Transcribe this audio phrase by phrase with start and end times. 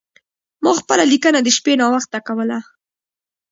[0.63, 2.59] ما خپله لیکنه د شپې ناوخته کوله.